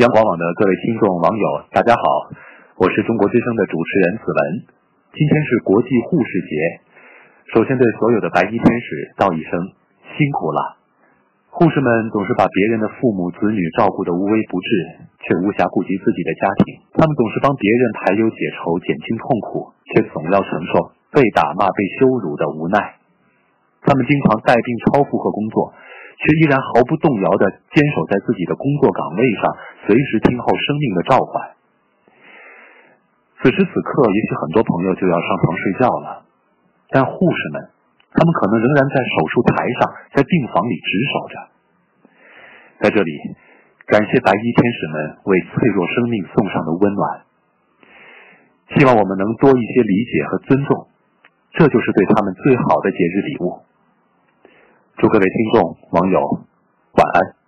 [0.00, 2.02] 央广网的各位听众网友，大家好，
[2.80, 4.40] 我是中国之声的主持人子文。
[5.12, 6.80] 今天是国际护士节，
[7.52, 9.52] 首先对所有的白衣天使道一声
[10.16, 10.80] 辛苦了。
[11.52, 14.68] 护士们总是把别人的父母子女照顾得无微不至，
[15.20, 16.80] 却无暇顾及自己的家庭。
[16.96, 22.96] 他们总是帮别人排忧解愁、减轻痛苦，却总要承受被打骂、被羞辱的无奈。
[23.84, 25.76] 他们经常带病超负荷工作。
[26.22, 29.42] 却依然毫不动摇地坚守在自己的工作岗位上，
[29.90, 31.50] 随时听候生命的召唤。
[33.42, 36.22] 此时此刻，也许很多朋友就要上床睡觉了，
[36.94, 37.74] 但护士们，
[38.14, 41.34] 他们可能仍然在手术台上，在病房里值守着。
[42.86, 43.10] 在这里，
[43.90, 47.22] 感谢白衣天使们为脆弱生命送上的温暖。
[48.78, 50.86] 希望我们能多一些理解和尊重，
[51.50, 53.58] 这就是对他们最好的节日礼物。
[55.02, 56.20] 祝各位听众、网友
[56.92, 57.41] 晚安。